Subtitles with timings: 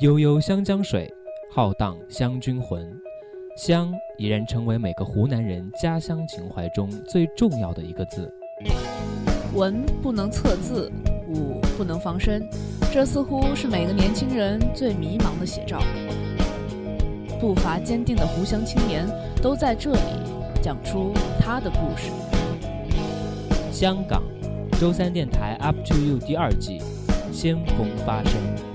[0.00, 1.12] 悠悠湘江水，
[1.52, 2.90] 浩荡湘君魂。
[3.54, 8.32] 湘已然成为每个湖南人家乡情怀中最重要的一个字。
[9.54, 10.90] 文不能测字，
[11.28, 12.42] 武不能防身，
[12.90, 15.82] 这似乎是每个年轻人最迷茫的写照。
[17.38, 19.06] 步伐坚定的湖湘青年
[19.42, 20.00] 都在这里
[20.62, 22.10] 讲出他的故事。
[23.70, 24.22] 香港，
[24.80, 26.80] 周三电台 Up to You 第二季，
[27.30, 28.69] 先锋发声。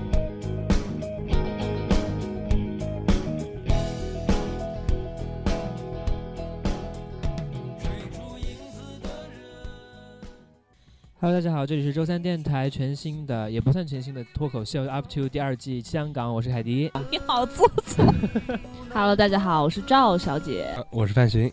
[11.26, 16.88] Hello，大家好，这里是周三电台全新的，也不算全新的脱口秀 Up to 第二季香港，我是凯迪。
[17.10, 18.04] 你好做作。
[18.94, 20.72] Hello，大家好，我是赵小姐。
[20.88, 21.52] 我是范寻。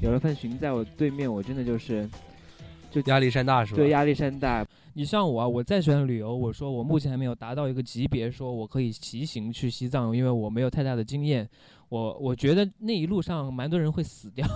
[0.00, 2.08] 有了范寻在我对面，我真的就是
[2.88, 3.78] 就压力山大是吧？
[3.78, 4.64] 对，压力山大。
[4.92, 11.48] 你像我啊，我再喜欢旅游，我说我目前还没有达到一个级别，说我可以骑行去西藏，因为我没有太大的经验。
[11.88, 14.46] 我我觉得那一路上蛮多人会死掉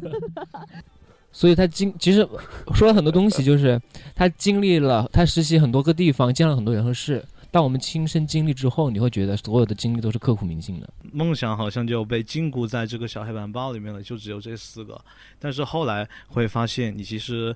[0.00, 0.12] 的。
[1.36, 2.26] 所以他经其实
[2.74, 3.78] 说了很多东西， 就是
[4.14, 7.22] 他经历了他实习很多个地方，见了很多人和事。
[7.50, 10.88] 当我们亲身经历之后，你会觉得所有的经历都是刻骨铭心的。
[11.12, 14.98] 梦想好像就被禁锢在这个小黑板报里面了，就只有这四个。
[15.38, 17.54] 但是后来会发现，你其实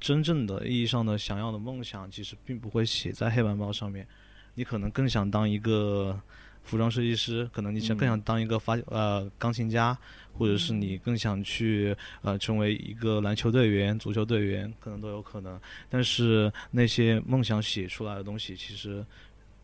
[0.00, 4.06] 真正的意义上的想要的梦想，其实并不会写在黑板报上面。
[4.54, 6.18] 你可能更想当一个
[6.64, 9.96] 服装设计师，可能你想更想当一个发呃钢琴家。
[10.38, 15.60] 或者是你更想去呃成为一个篮球队员、足球队员，可能都有可能。
[15.90, 19.04] 但是那些梦想写出来的东西，其实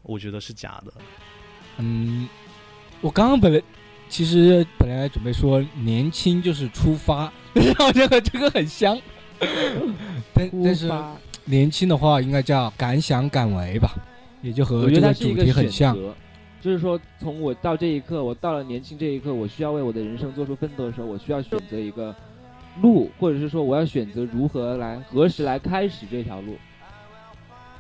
[0.03, 0.93] 我觉得是假的。
[1.79, 2.29] 嗯，
[3.01, 3.63] 我刚刚本来
[4.11, 9.01] 其实本来准备说年轻就是出发， 然后这个这个很香。
[10.35, 10.93] 但但是
[11.47, 13.95] 年轻的话应该叫敢想敢为吧，
[14.43, 15.97] 也就和这个主题很像。
[16.61, 22.15] 就是说，从我到这一刻，我到了年轻这一刻，我需要为我的人生做出奋斗的时候，我需要选择一个
[22.83, 26.57] 路，或者是说，我要选择如何来、何时来开始这条路。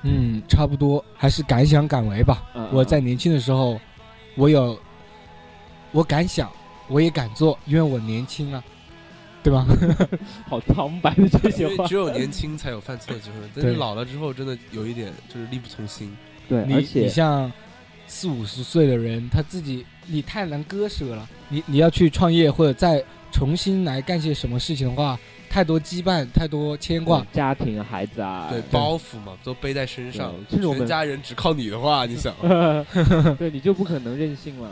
[0.03, 2.43] 嗯，差不多，还是敢想敢为吧。
[2.73, 3.81] 我在年轻的时候，
[4.37, 4.79] 我有，
[5.91, 6.49] 我敢想，
[6.89, 8.63] 我也敢做，因为我年轻啊，
[9.43, 9.67] 对吧？
[10.47, 11.87] 好苍白的这些话。
[11.87, 16.15] 只有年轻才有犯错的机会， 但是老了之后，真的有一点就是力不从心。
[16.49, 17.51] 对，而且你像。
[18.07, 21.29] 四五十岁的人，他自己你太难割舍了。
[21.49, 25.19] 你你要去创业或者再重新来干些什么事情的话，
[25.49, 30.35] 太多羁绊，太多牵挂，家庭、孩子啊，对包袱嘛，都背在身上。
[30.49, 32.35] 全家人只靠你的话，你想，
[33.39, 34.71] 对你就不可能任性了。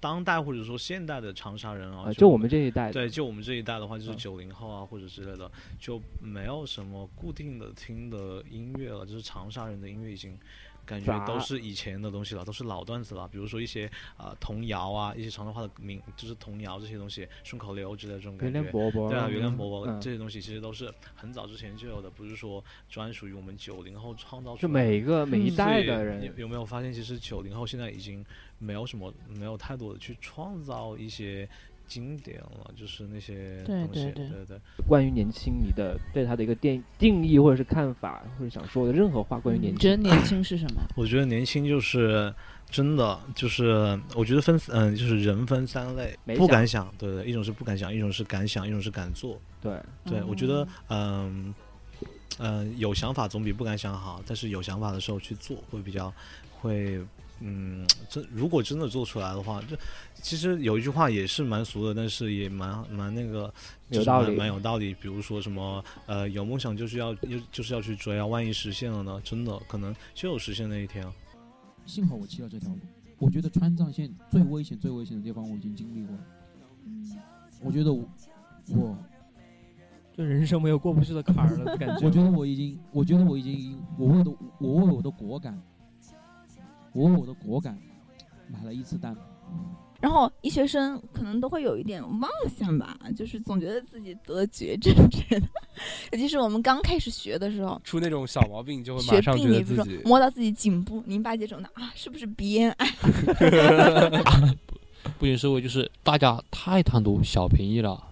[0.00, 10.38] 当代或者说现代的长沙人啊，就我们这一代，对，就我们这一代的话，就是九零后啊或者之类的，就没有什么固定的听的音乐了，就是长沙人的音乐已经。
[10.84, 13.26] 感觉都是以前的东西了，都是老段子了。
[13.28, 18.62] 比如说一些啊童谣啊，一些长沙话的名，就是童谣这些东西，顺口溜之类的这种感觉。
[18.62, 24.62] 对啊，原谅伯伯这些东西其实都是很早之前就有的，不是说专属于我们九零后创造出来。
[24.62, 28.24] 就每一个每一代的人，有没有发现，其实九零后现在已经
[28.58, 31.48] 没有什么，没有太多的去创造一些。
[31.86, 34.04] 经典了，就是那些东西。
[34.04, 34.58] 对对对对。
[34.86, 39.78] 关于年轻，你的对他的一个定定义或者是看法，或者想说的任何话，关于年轻。
[39.80, 40.82] 觉得年轻是什么？
[40.96, 42.32] 我觉得年轻就是
[42.70, 49.40] 真的，就是我觉得分嗯，就是人分三类，不敢想，对对，一种是不敢想，一种是敢想，一种是敢做。
[49.60, 51.54] 对对，我觉得嗯
[52.38, 56.12] 嗯，有想法总比不敢想好，但是有想法的时候去做会比较
[56.60, 57.00] 会。
[57.46, 59.76] 嗯，这如果真的做出来的话，这
[60.14, 63.52] 其实有一句话也是蛮俗的，但是也蛮蛮那个，
[63.90, 64.94] 有道理，蛮有道理。
[64.94, 69.20] 比如说什么，呃，有梦想就是要，又就是要去追啊，万一实现了呢？
[69.22, 71.04] 真的可能就有实现那一天。
[71.04, 71.12] 啊
[71.86, 72.78] 幸好我骑了这条路，
[73.18, 76.24] 我觉得川藏线最危险、最危险的地方我已经经历过了。
[77.60, 78.08] 我觉得我，
[78.70, 78.96] 我，
[80.16, 82.06] 这人生没有过不去的坎儿了，感觉。
[82.06, 85.62] 我觉得我已经，我觉得我已经，我为的，我为我的果敢。
[86.94, 87.78] 我我的果敢，
[88.48, 89.14] 买了一次单。
[90.00, 95.46] 然后医学生可能都会有一点妄想吧，就是总觉得自己得绝症之类的。
[96.12, 102.86] 尤其是我们刚开始学的时候，出那种小毛病就会马上觉得自己摸到自己颈部淋巴结肿的啊，是不是鼻咽癌？
[105.18, 108.02] 不仅是我，就是大家太贪图小便宜了。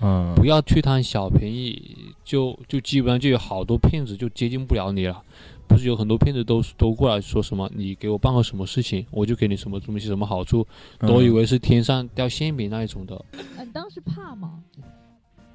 [0.00, 5.22] 嗯，不要去贪小便宜，就就基本上就有好多骗子就接近不了你了。
[5.66, 7.70] 不是有很多骗子都都过来说什么？
[7.74, 10.66] 你给我办个什么事情，我就给你什么东西、什么好处，
[11.00, 13.24] 都以为是天上掉馅饼那一种的。
[13.58, 14.62] 你当时怕吗？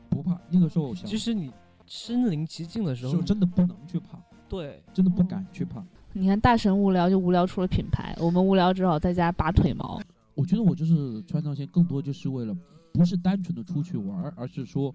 [0.10, 1.52] 不怕，那个时候我想其实你
[1.86, 4.20] 身临其境的时候，真的不能去怕。
[4.50, 5.84] 对，真的不敢去怕。
[6.12, 10.02] 你看大神无聊就无聊出了品牌，我们无聊只好在家拔腿毛。
[10.34, 12.58] 我觉得我就是穿上线，更多就是为了
[12.92, 14.94] 不是单纯的出去玩，而是说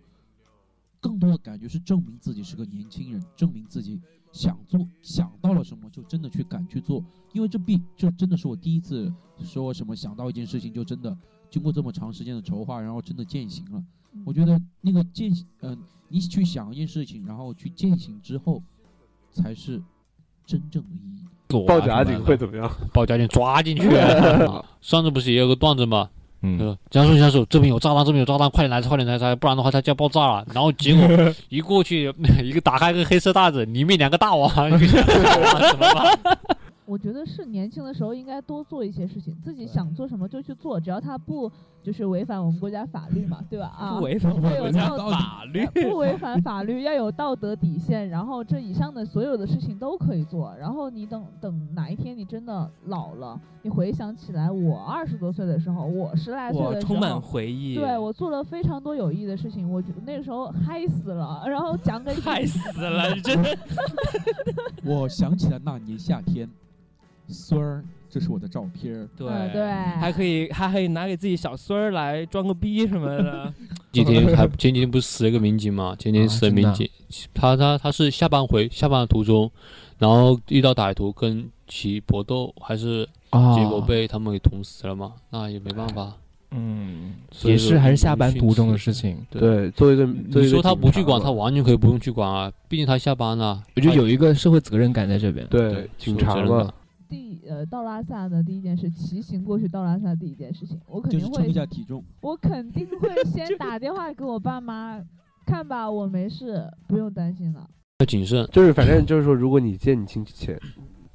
[1.01, 4.01] 更多的感觉是证明自己是个年轻人，证明自己
[4.35, 7.03] 想做想到了什么就真的去敢去做。
[7.33, 9.13] 因为这必这真的是我第一次
[9.45, 11.17] 说什么想到一件事情就真的
[11.49, 13.83] 经过这么长时间的筹划，然后真的践行了。
[14.25, 15.79] 我觉得那个践嗯，
[16.09, 18.61] 你去想一件事情，然后去践行之后，
[19.31, 19.81] 才是
[20.45, 21.25] 真正的意义。
[21.67, 22.69] 报假警会怎么样？
[22.93, 23.89] 报假警抓进去。
[24.81, 26.11] 上次不是也有个段子吗？
[26.45, 30.47] 嗯，加速加速，这边有炸弹，这边有炸弹，快点来，快点来拆，不然的话它就要爆炸了。
[30.53, 31.09] 然后结果
[31.49, 32.13] 一过去，
[32.43, 36.39] 一个打开一个黑色袋子，里面两个大王， 怎么办？
[36.87, 41.51] 我觉得是年轻的时候应该多做一些事情，自己想做什么就去做，只要他不
[41.85, 43.71] 就是违反我们国家法律嘛，对吧？
[43.79, 48.09] 啊，不违反国家法律，不违反法律，要有道德底线。
[48.09, 50.57] 然后这以上的所有的事情都可以做。
[50.59, 57.75] 然后你等等哪一天你真的老了，你回想起来，我二十多岁的时候，我十来岁的时候，充满回忆。
[57.75, 61.45] 对我做了非常多有益的事情，我觉得那个时候嗨死了。
[61.47, 63.59] 然后讲给嗨死了，真的。
[64.83, 66.49] 我想起了那年夏天。
[67.27, 67.83] 孙儿，
[68.15, 69.09] 这是我的照片儿。
[69.17, 69.69] 对对，
[69.99, 73.53] 还可以还可以拿给自己小孙儿来装个逼什么的。
[73.91, 75.97] 今天还前几天不是死了一个民警嘛？
[75.99, 76.89] 前几天死了民警，
[77.35, 79.51] 他他他是下班回下班的途中，
[79.99, 83.05] 然后遇到歹徒跟其搏斗，还是
[83.57, 85.15] 结果被他们给捅死了嘛？
[85.31, 86.13] 那也没办法。
[86.53, 89.27] 嗯，也是还是下班途中的事情。
[89.29, 93.61] 对，作为一个你说他不去管，他完全可以不用去管啊，毕竟他下班了。
[93.75, 95.45] 我觉得有一个社会责任感在这边。
[95.49, 96.73] 对，警察嘛。
[97.15, 102.03] 第呃到拉萨的第一件事，骑行过去到拉萨的第一件事情，我肯定会称一下体重。
[102.21, 105.01] 我肯定会先打电话给我爸妈，
[105.47, 107.69] 看吧，我没事，不用担心了。
[108.01, 110.59] 要谨慎，就是反正就是说，如果你借你亲戚钱，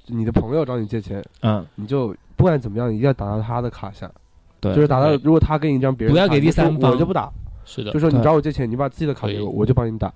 [0.08, 4.10] 你的朋友找你借钱，嗯，你就不管怎么样，一定要打到他的卡下。
[4.62, 7.30] 对，就是打到，如果他给你一张别人，不要给第三方，我就不打。
[7.66, 10.14] 是的，就说你找我借钱，你把自己的卡给我，我就帮你打。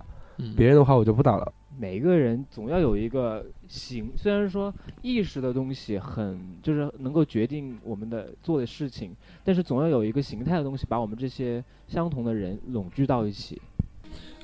[0.55, 1.53] 别人的话我就不打了。
[1.83, 9.13] 每个人总要有一个形，虽然说意识的东西很就是能够决定我们的做的事情，
[9.43, 13.61] 但是总要有一个形态的东西把我们这些相同的人拢聚到一起。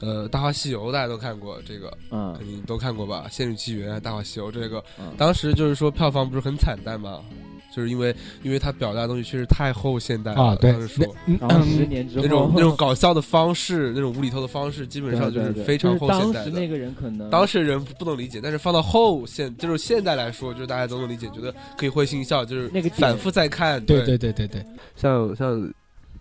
[0.02, 3.24] 呃，《大话西游》大家都看过这个，嗯，肯定都看过吧？
[3.32, 4.84] 《仙女奇缘》《大话西游》这个，
[5.18, 7.24] 当时就是说票房不是很惨淡吗？
[7.72, 10.42] 就是因为，因为他表达的东西确实太后现代了。
[10.42, 11.06] 啊，对，说，
[11.64, 16.34] 十年之后那种那种搞笑的方式，那种无厘头的方式，基本上就是非常后现代的。
[16.34, 23.84] 当时那个人可能，当时人不能理解，但是放到后现，就是现代来说，就是大家都能理解，觉得可以会心一笑，就是那个反复再看。
[23.86, 24.66] 对对对对对，
[24.96, 25.74] 像像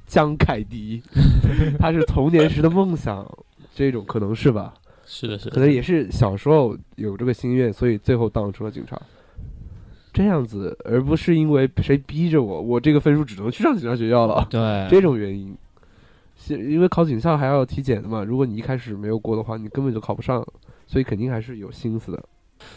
[0.06, 1.02] 江凯迪，
[1.80, 3.26] 他是童年时的梦想，
[3.74, 4.74] 这种可能是吧？
[5.06, 9.00] 是的，是，可能也是小时候有这个心愿，所以最后当出了警察。
[10.18, 14.44] 这样子，而不是因为谁逼着我，我这个分数只能去上警察学校了。
[14.50, 14.60] 对，
[14.90, 15.56] 这种原因，
[16.48, 18.24] 因为考警校还要体检的嘛。
[18.24, 20.44] 如果你一开始没有过的话，你根本就考不上，
[20.88, 22.20] 所以肯定还是有心思的。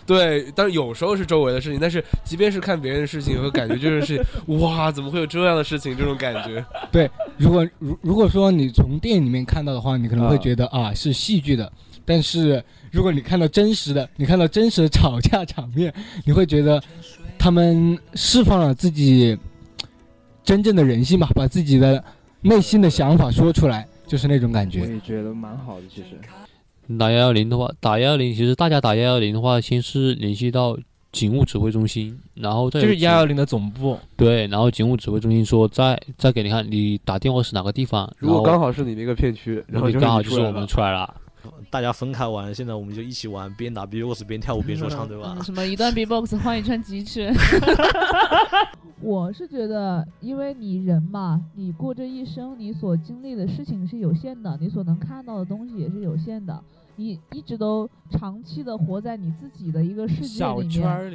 [0.06, 4.24] 对，但是有时候是周围的事情，但是即便是看别人的事情，会感觉就是
[4.60, 5.98] 哇，怎么会有这样的事情？
[5.98, 6.64] 这种感觉。
[6.94, 11.72] 对，如果如如果说你从电影里面看到的话，你可能会觉得啊是戏剧的，
[12.06, 15.92] 但是如果你看到真实的，你看到真实的吵架场面，
[16.24, 16.80] 你会觉得。
[17.42, 19.36] 他们释放了自己
[20.44, 22.04] 真正的人性吧，把自己的
[22.42, 24.82] 内心的想法说出来，就是那种感觉。
[24.82, 26.20] 我也觉得蛮好的，其实。
[27.00, 30.78] 打幺幺零的话，打幺幺零，其实大家打幺幺零的话，先是联系到
[31.12, 33.98] 警务指挥中心，然后再就是幺幺零的总部。
[34.16, 38.08] 对，然后警务指挥中心说再再给你看，你打电话是哪个地方。
[38.20, 41.12] 如果刚好是你那个片区，然后刚好就是我们出来了。
[41.70, 45.38] 大家分开玩，现在我们就一起玩，边打 B-box 边 跳舞边说唱，对吧？
[45.44, 47.32] 什么一段 B-box 换一串鸡翅。
[49.02, 56.62] 我是觉得，因为你人嘛，你过这一生，你所经历的事情是有限的，你所能看到的东西也是有限的。
[56.98, 60.68] 你一直都长期的活在你自己的一个世界里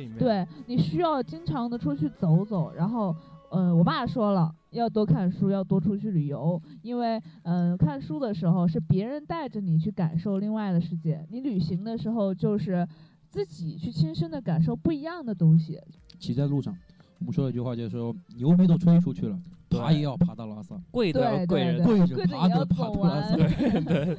[0.08, 3.14] 面，对你需要经常的出去走走，然后。
[3.56, 12.86] 嗯，我爸说了，要多看书，要多出去旅游，因为嗯，看书的时候是别人带着你去感受另外的世界，你旅行的时候就是
[13.28, 15.80] 自己去亲身的感受不一样的东西。
[16.18, 16.76] 骑在路上，
[17.18, 19.38] 我们说了一句话，就是说牛逼都吹出去了，
[19.70, 23.36] 爬也要爬到拉萨，跪都要跪着，跪着爬都爬到拉萨。
[23.36, 24.18] 对对。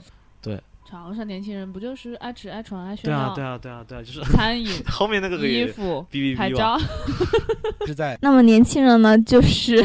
[0.90, 6.06] 长沙年轻人不就是爱吃爱穿爱炫对啊对啊对啊对啊，就是餐饮 后面那个衣服
[6.38, 6.78] 拍照。
[7.86, 9.84] 是在那么年轻人呢，就是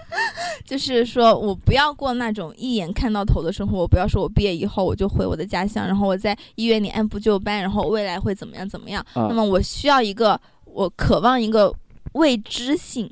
[0.64, 9.04] 就是说我不要过那种一眼看到头的生活，我不要说我毕业以后我就回我的家乡，然后我在医院里按部就班，然后未来会怎么样怎么样。
[9.14, 11.72] 那么我需要一个我渴望一个
[12.12, 13.10] 未知性，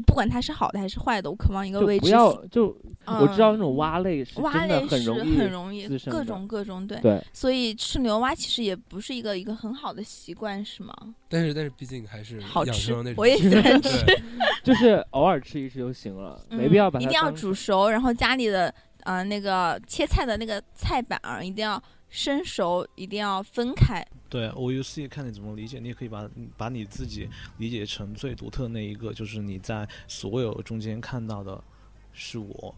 [0.00, 2.16] 不管它是好的还是坏的，我渴望一个未知性。
[2.16, 10.94] 不要就嗯、我知道那种蛙类是蛙类很容易很容易各种各种对对，所以吃牛蛙其实也不是一个一个很好的习惯，是吗？
[11.28, 14.04] 但是但是毕竟还是好吃那种，我也喜欢吃，
[14.62, 18.72] 就是偶尔吃一吃就行了，没必要把它一定要煮熟，然后家里的
[19.02, 24.06] 呃那个切菜的那个菜板儿一定要生熟，一定要分开。
[24.32, 31.62] 对，OUC 看你怎么理解，你也可以把把你自己理解成最独特那一个，就是你在所有中间看到的
[32.14, 32.74] 是我。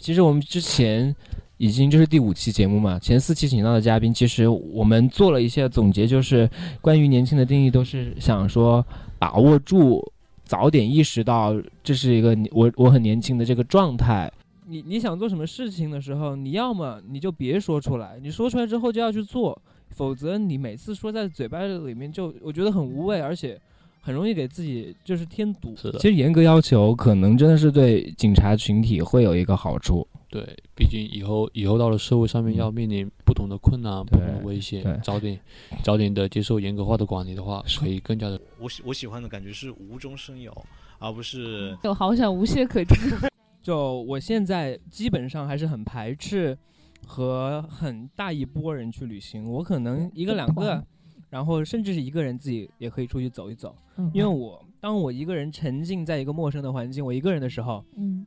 [0.00, 1.14] 其实我们之前
[1.58, 8.84] 已经就是第五期节目嘛，前四期请到的嘉宾，其实我们做了一些总结，就是关于年轻的定义，都是想说
[9.16, 10.12] 把握住，
[10.44, 14.28] 早点意识到这是一个我我很年轻的这个状态。
[14.66, 19.56] 你你想做什么事情的时候，你要么你就别说出来，你说出来之后就要去做，
[19.90, 23.60] 否则你每次说在嘴巴里面就我觉得很无味，而且。
[23.98, 25.74] 很容易给自己就是添堵。
[25.74, 30.06] 是的，其实严格要求可能真的是对警察群体会有一个好处。
[30.30, 35.36] 对，毕竟以后以后到了社会上面要面临不同的困难、不同的危险，早点
[35.82, 38.40] 早点的接受严格化的管理的话，可以更加的。
[38.60, 40.56] 我喜我喜欢的感觉是无中生有，
[41.00, 41.76] 而不是。
[41.82, 42.94] 我好想无懈可击。
[43.60, 46.56] 就我现在基本上还是很排斥
[47.04, 50.84] 和很大一波人去旅行，我可能一个两个。
[51.28, 53.76] 然后甚至是一个人自己也可以出去走一走，
[54.14, 58.24] 因为我当我一个人沉浸在一个陌生的环境，我一个人的时候，嗯，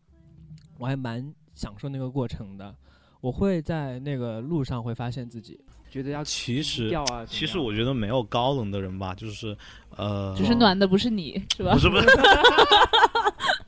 [0.78, 2.76] 我还蛮享受那个过程的。
[3.22, 5.60] 我会在那个路上会发现自己
[5.90, 9.58] 觉得要其实啊，其实我觉得没有高冷的人吧，就是
[9.96, 11.72] 呃，只是暖的不是你是吧？
[11.74, 12.08] 不是不是，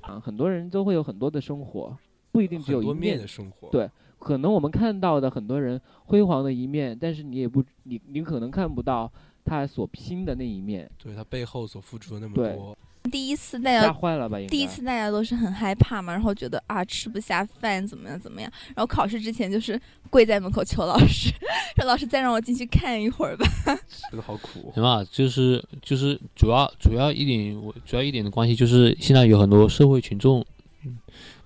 [0.01, 1.97] 啊， 很多人都会有很多的生活，
[2.33, 3.89] 不一定只有一面的生活，对。
[4.21, 9.11] 可能我们看到的很多人辉煌的一面，但是你也不，你你可能看不到
[9.43, 12.77] 他所拼的那一面，对他背后所付出的那么多。
[13.11, 14.37] 第一次大家吓坏了吧？
[14.47, 18.51] 第一次大家都是很害怕嘛，然后觉得啊吃不下饭，怎么样怎么样。
[18.67, 21.31] 然后考试之前就是跪在门口求老师，
[21.77, 23.47] 说老师再让我进去看一会儿吧。
[24.11, 24.71] 这个好苦。
[24.75, 30.45] 行吧，就是就是主要主要一点，我主要一点的关系就是现在有很多社会群众。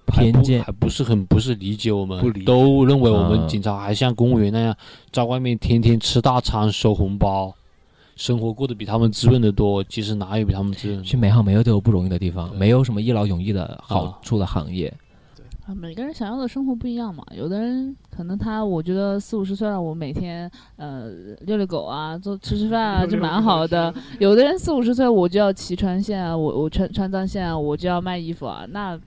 [0.08, 4.76] 偏见还不是很不是理解我们，都认为我们警察还像公务员那样，
[5.12, 7.54] 在外面天天吃大餐收红包，
[8.16, 9.84] 生活过得比他们滋润的多。
[9.84, 11.04] 其实哪有比他们滋润？
[11.04, 14.94] 其实每行每业都有不容易的地方，没有什么一劳永逸的好处的行业。
[15.66, 17.26] 啊，每个人想要的生活不一样嘛。
[17.36, 21.10] 有的人可能他，我觉得四五十岁了，我每天呃
[21.42, 23.92] 遛遛狗啊，做吃吃饭啊，就蛮好的。
[24.20, 29.00] 有的人四五十岁，我就要骑川线啊，我我川川藏线啊，我就要卖衣服啊，那。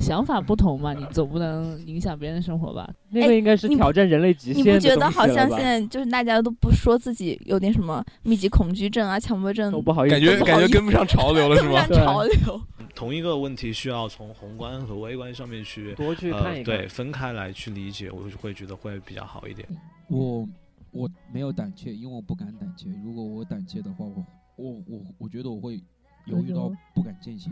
[0.00, 2.88] 想法不同嘛，你总不能影响别人的生活吧？
[3.10, 11.86] 那个应该是挑战人类极限你不觉得好像现在就是大家都不说自己有点什么密集恐惧症啊、强迫症，我不好意思，感觉感觉跟不上 潮流了是吗？
[11.88, 12.60] 潮流。
[12.94, 19.66] 同一个问题需要从宏观和微观上面去多去看一看，对，分开来去理解，我会觉得会比较好一点。
[20.08, 20.48] 我
[20.90, 22.88] 我没有胆怯，因为我不敢胆怯。
[23.04, 24.24] 如果我胆怯的话，我
[24.56, 25.80] 我我我觉得我会。
[26.28, 27.50] 犹豫到不敢进行，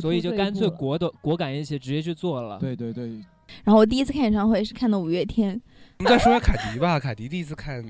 [0.00, 2.58] 所以就干脆果的果敢一些，直接去做了。
[2.58, 3.06] 对对对。
[3.64, 5.60] 然后我第一次看演唱会是看的五月天。
[5.98, 7.82] 我们再说下凯迪吧， 凯迪第一次看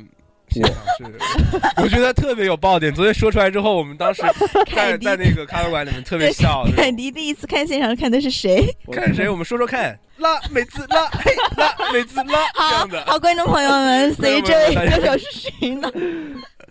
[0.49, 1.05] 现场是，
[1.83, 2.95] 我觉得特别有爆点。
[2.95, 4.23] 昨天说出来之后，我们当时
[4.75, 6.65] 在在那个咖啡馆里面特别笑。
[6.77, 8.67] 凯迪第一次看现场看的是谁？
[8.93, 9.29] 看谁？
[9.29, 9.99] 我们说说看。
[10.19, 13.05] 拉美滋拉，嘿拉美滋拉，这样的。
[13.05, 15.27] 好，观众朋友们，谁这位歌手是
[15.61, 15.89] 谁呢？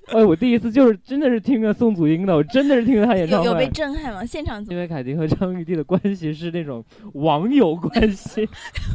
[0.14, 4.26] 哎，我第一次就是真的是听了宋祖英的，我真的是听了他演唱会，有被震撼吗？
[4.26, 6.84] 现场因为凯迪和张玉帝的关系是那种
[7.14, 8.48] 网友关系，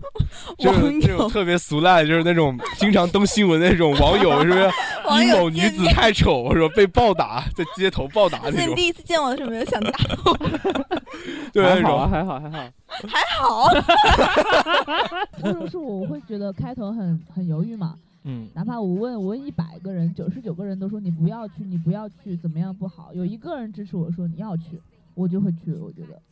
[0.59, 4.71] 就是那种特别俗烂，就是那种经常登新闻那种网友，是不是？
[5.21, 6.73] 因某女子太丑，是吧？
[6.75, 8.71] 被暴打，在街头暴打那种。
[8.71, 9.93] 你第一次见我的时候没有想打
[10.25, 10.39] 我？
[11.53, 12.59] 对，还好，还好，还好，
[13.07, 13.69] 还好。
[15.45, 17.97] 如果是我，我会觉得开头很很犹豫嘛。
[18.25, 23.13] 嗯，哪怕我问我问一百个人，九十九个人都说你不要去，你不要去，怎么样不好？
[23.13, 24.81] 有一个人支持我说你要去，
[25.15, 25.73] 我就会去。
[25.75, 26.23] 我觉得。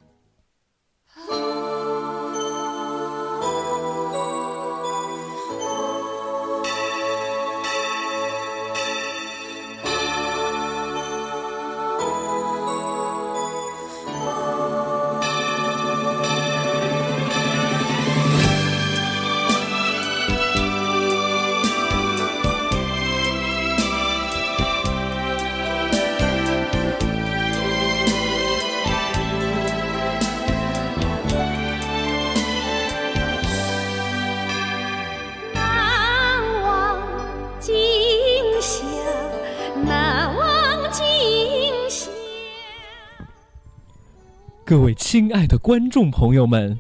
[44.71, 46.79] 各位亲爱的观众朋友们，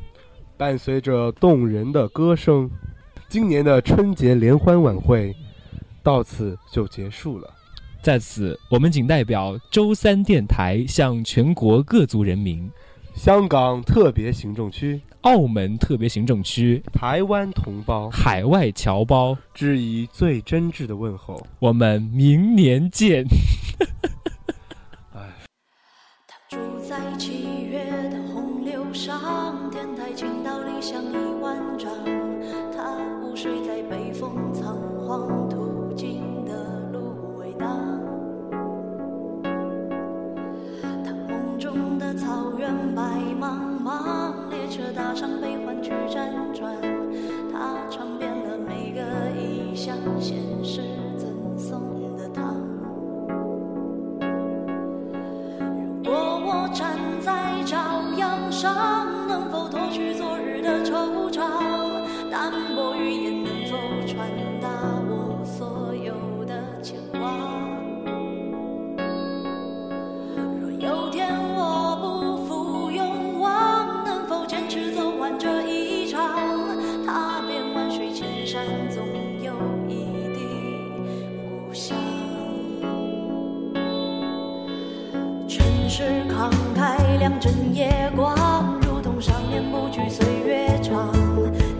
[0.56, 2.70] 伴随着动人的歌声，
[3.28, 5.34] 今年的春节联欢晚会
[6.00, 7.52] 到此就结束了。
[8.00, 12.70] 在此，我们仅代表周三电台向全国各族人民、
[13.16, 21.44] 香港特别行政区、澳门特别行政区、台湾同胞、海外侨胞致以最真挚的问候。
[21.58, 23.24] 我们明年见。
[26.48, 26.56] 住
[26.88, 26.98] 在
[28.92, 31.90] 上，天台倾倒理想一万丈。
[32.74, 36.52] 他午睡在北风仓皇途经的
[36.92, 37.68] 芦苇荡。
[41.04, 43.02] 他梦中的草原白
[43.40, 46.74] 茫茫，列车搭上悲欢去辗转。
[47.52, 49.00] 他尝遍了每个
[49.38, 50.82] 异乡现实
[58.60, 58.76] 上，
[59.26, 61.40] 能否脱去昨日的惆怅？
[62.30, 64.28] 淡薄语言能否传
[64.60, 64.68] 达
[65.08, 67.32] 我所有的牵挂？
[70.60, 76.20] 若有天我不负勇往，能否坚持走完这一场？
[77.06, 79.02] 踏遍万水千山，总
[79.42, 79.54] 有
[79.88, 80.38] 一地
[81.64, 81.96] 故乡。
[85.48, 88.36] 城市慷慨，两枕夜光，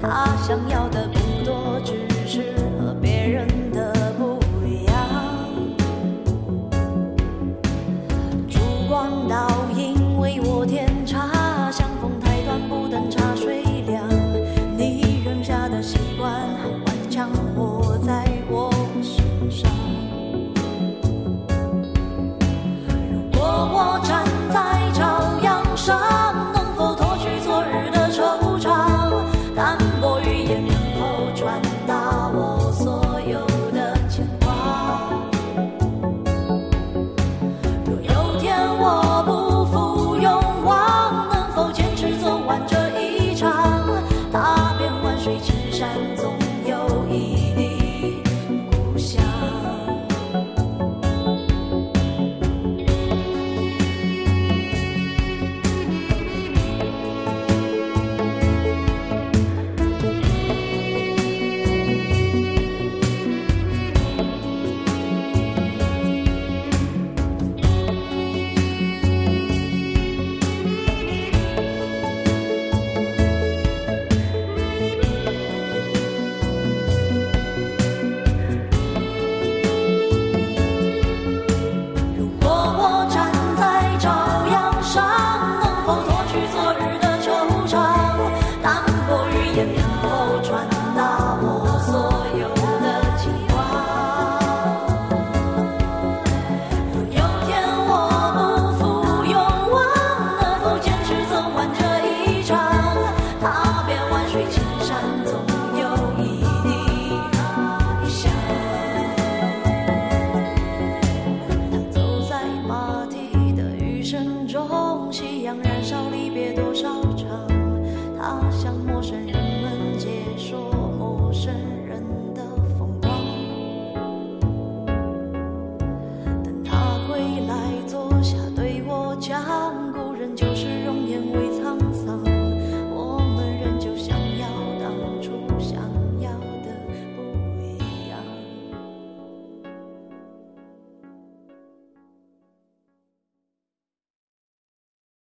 [0.01, 1.20] 他想要的